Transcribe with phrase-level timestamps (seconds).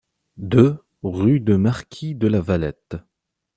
[0.37, 2.97] deux rue du Marquis de la Valette